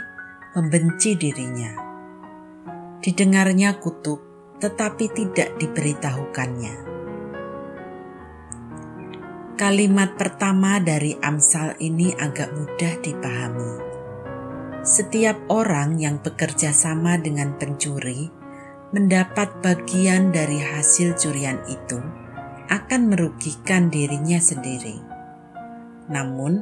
membenci 0.59 1.15
dirinya. 1.15 1.79
Didengarnya 2.99 3.79
kutuk 3.79 4.19
tetapi 4.59 5.15
tidak 5.15 5.55
diberitahukannya 5.63 6.96
Kalimat 9.57 10.21
pertama 10.21 10.77
dari 10.85 11.17
Amsal 11.17 11.81
ini 11.81 12.13
agak 12.13 12.53
mudah 12.53 12.93
dipahami. 13.01 13.73
Setiap 14.85 15.49
orang 15.49 15.97
yang 15.97 16.21
bekerja 16.21 16.77
sama 16.77 17.17
dengan 17.17 17.57
pencuri 17.57 18.29
mendapat 18.93 19.49
bagian 19.65 20.29
dari 20.29 20.61
hasil 20.61 21.17
curian 21.17 21.57
itu 21.73 21.97
akan 22.69 23.09
merugikan 23.09 23.89
dirinya 23.89 24.37
sendiri. 24.37 25.01
Namun, 26.13 26.61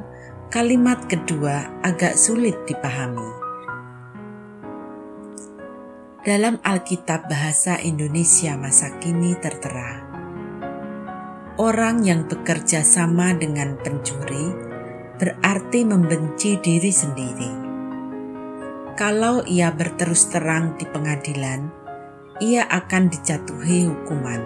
kalimat 0.54 1.10
kedua 1.10 1.66
agak 1.82 2.14
sulit 2.14 2.54
dipahami. 2.62 3.26
Dalam 6.22 6.62
Alkitab 6.62 7.26
Bahasa 7.26 7.74
Indonesia 7.82 8.54
masa 8.54 8.94
kini 9.02 9.34
tertera, 9.42 10.13
Orang 11.54 12.02
yang 12.02 12.26
bekerja 12.26 12.82
sama 12.82 13.30
dengan 13.30 13.78
pencuri 13.78 14.50
berarti 15.22 15.86
membenci 15.86 16.58
diri 16.58 16.90
sendiri. 16.90 17.52
Kalau 18.98 19.46
ia 19.46 19.70
berterus 19.70 20.34
terang 20.34 20.74
di 20.74 20.82
pengadilan, 20.82 21.70
ia 22.42 22.66
akan 22.66 23.06
dijatuhi 23.06 23.86
hukuman. 23.86 24.42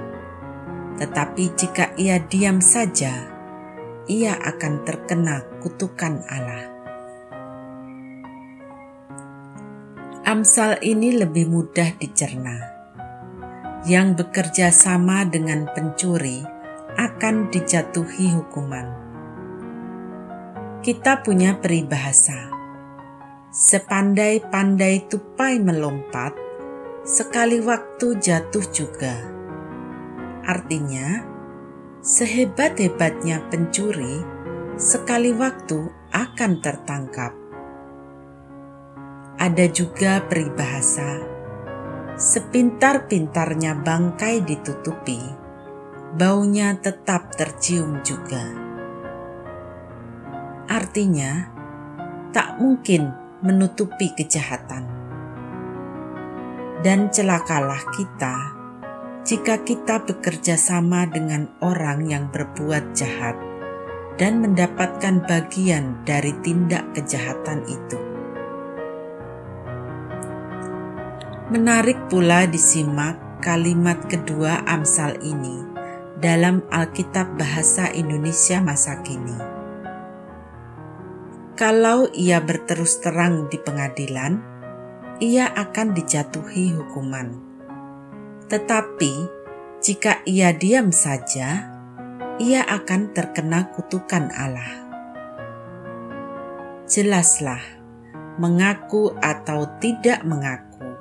Tetapi 1.01 1.45
jika 1.57 1.97
ia 1.97 2.21
diam 2.21 2.61
saja, 2.61 3.25
ia 4.05 4.37
akan 4.37 4.85
terkena 4.85 5.49
kutukan 5.65 6.21
Allah. 6.29 6.69
Amsal 10.29 10.77
ini 10.85 11.17
lebih 11.17 11.49
mudah 11.49 11.89
dicerna. 11.97 12.77
Yang 13.89 14.21
bekerja 14.21 14.69
sama 14.69 15.25
dengan 15.25 15.73
pencuri 15.73 16.58
akan 16.99 17.47
dijatuhi 17.55 18.35
hukuman. 18.35 18.91
Kita 20.83 21.23
punya 21.23 21.55
peribahasa, 21.55 22.51
sepandai-pandai 23.55 25.07
tupai 25.07 25.63
melompat, 25.63 26.35
sekali 27.07 27.63
waktu 27.63 28.19
jatuh 28.19 28.67
juga. 28.75 29.15
Artinya, 30.43 31.23
sehebat-hebatnya 32.03 33.47
pencuri, 33.47 34.19
sekali 34.75 35.31
waktu 35.31 35.87
akan 36.11 36.53
tertangkap. 36.59 37.31
Ada 39.39 39.71
juga 39.71 40.19
peribahasa, 40.27 41.23
sepintar-pintarnya 42.19 43.87
bangkai 43.87 44.43
ditutupi, 44.43 45.47
baunya 46.17 46.73
tetap 46.81 47.37
tercium 47.37 48.01
juga. 48.01 48.41
Artinya, 50.69 51.53
tak 52.33 52.57
mungkin 52.57 53.13
menutupi 53.45 54.17
kejahatan. 54.17 54.89
Dan 56.81 57.11
celakalah 57.13 57.83
kita 57.93 58.37
jika 59.29 59.61
kita 59.61 60.09
bekerja 60.09 60.57
sama 60.57 61.05
dengan 61.05 61.53
orang 61.61 62.09
yang 62.09 62.33
berbuat 62.33 62.97
jahat 62.97 63.37
dan 64.17 64.41
mendapatkan 64.41 65.21
bagian 65.29 66.01
dari 66.09 66.33
tindak 66.41 66.89
kejahatan 66.97 67.61
itu. 67.69 68.01
Menarik 71.53 72.09
pula 72.09 72.49
disimak 72.49 73.41
kalimat 73.45 74.01
kedua 74.09 74.65
Amsal 74.65 75.21
ini 75.21 75.68
dalam 76.19 76.67
Alkitab 76.75 77.39
Bahasa 77.39 77.95
Indonesia 77.95 78.59
masa 78.59 78.99
kini. 79.07 79.39
Kalau 81.55 82.11
ia 82.11 82.43
berterus 82.43 82.99
terang 82.99 83.47
di 83.47 83.59
pengadilan, 83.59 84.43
ia 85.23 85.47
akan 85.47 85.95
dijatuhi 85.95 86.75
hukuman. 86.75 87.39
Tetapi 88.51 89.15
jika 89.79 90.23
ia 90.27 90.51
diam 90.51 90.91
saja, 90.91 91.71
ia 92.43 92.67
akan 92.67 93.15
terkena 93.15 93.71
kutukan 93.75 94.31
Allah. 94.35 94.91
Jelaslah, 96.91 97.63
mengaku 98.43 99.15
atau 99.23 99.71
tidak 99.79 100.27
mengaku, 100.27 100.99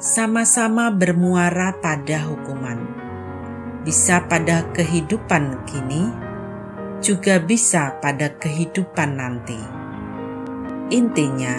sama-sama 0.00 0.88
bermuara 0.92 1.76
pada 1.80 2.24
hukuman 2.28 2.97
bisa 3.88 4.20
pada 4.28 4.68
kehidupan 4.76 5.64
kini, 5.64 6.12
juga 7.00 7.40
bisa 7.40 7.96
pada 8.04 8.28
kehidupan 8.36 9.16
nanti. 9.16 9.56
Intinya, 10.92 11.56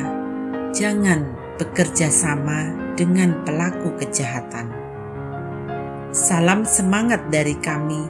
jangan 0.69 1.33
bekerja 1.57 2.13
sama 2.13 2.69
dengan 2.93 3.41
pelaku 3.41 3.97
kejahatan. 3.97 4.69
Salam 6.13 6.69
semangat 6.69 7.33
dari 7.33 7.57
kami, 7.57 8.05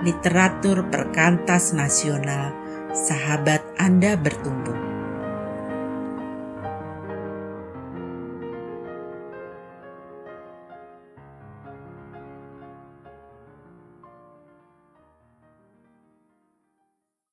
literatur 0.00 0.88
perkantas 0.88 1.76
nasional, 1.76 2.56
sahabat 2.96 3.60
Anda 3.76 4.16
bertumbuh. 4.16 4.87